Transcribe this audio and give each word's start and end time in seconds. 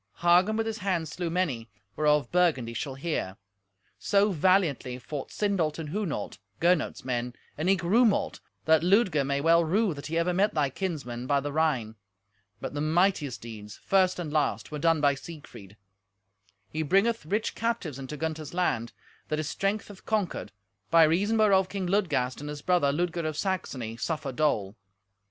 Hagen 0.21 0.57
with 0.57 0.65
his 0.65 0.79
hand 0.79 1.07
slew 1.07 1.29
many, 1.29 1.69
whereof 1.95 2.31
Burgundy 2.31 2.73
shall 2.73 2.95
hear. 2.95 3.37
So 3.99 4.31
valiantly 4.31 4.97
fought 4.97 5.29
Sindolt 5.29 5.77
and 5.77 5.89
Hunolt, 5.89 6.39
Gernot's 6.59 7.05
men, 7.05 7.35
and 7.55 7.69
eke 7.69 7.83
Rumolt, 7.83 8.39
that 8.65 8.81
Ludger 8.81 9.23
may 9.23 9.41
well 9.41 9.63
rue 9.63 9.93
that 9.93 10.07
he 10.07 10.17
ever 10.17 10.33
met 10.33 10.55
thy 10.55 10.71
kinsmen 10.71 11.27
by 11.27 11.39
the 11.39 11.51
Rhine. 11.53 11.97
But 12.59 12.73
the 12.73 12.81
mightiest 12.81 13.41
deeds, 13.43 13.77
first 13.85 14.17
and 14.17 14.33
last, 14.33 14.71
were 14.71 14.79
done 14.79 15.01
by 15.01 15.13
Siegfried. 15.13 15.77
He 16.71 16.81
bringeth 16.81 17.23
rich 17.27 17.53
captives 17.53 17.99
into 17.99 18.17
Gunther's 18.17 18.55
land, 18.55 18.93
that 19.27 19.37
his 19.37 19.49
strength 19.49 19.87
hath 19.87 20.07
conquered, 20.07 20.51
by 20.89 21.03
reason 21.03 21.37
whereof 21.37 21.69
King 21.69 21.85
Ludgast 21.85 22.39
and 22.39 22.49
his 22.49 22.63
brother, 22.63 22.91
Ludger 22.91 23.27
of 23.27 23.37
Saxony, 23.37 23.97
suffer 23.97 24.31
dole. 24.31 24.75